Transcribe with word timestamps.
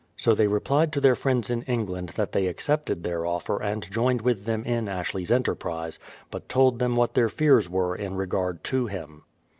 So 0.17 0.33
they 0.33 0.47
replied 0.47 0.91
to 0.93 0.99
their 0.99 1.13
friends 1.13 1.51
in 1.51 1.61
Eng 1.67 1.85
land 1.85 2.13
tliat 2.15 2.31
they 2.31 2.47
accepted 2.47 3.03
their 3.03 3.23
offer 3.23 3.61
and 3.61 3.83
joined 3.91 4.21
with 4.23 4.45
them 4.45 4.63
in 4.65 4.89
Ashley's 4.89 5.29
enterprise, 5.29 5.99
but 6.31 6.49
told 6.49 6.79
them 6.79 6.95
what 6.95 7.13
their 7.13 7.29
fears 7.29 7.69
were 7.69 7.95
in 7.95 8.15
regard 8.15 8.63
to 8.63 8.87
him. 8.87 9.25